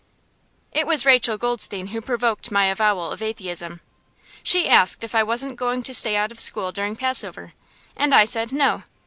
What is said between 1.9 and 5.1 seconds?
provoked my avowal of atheism. She asked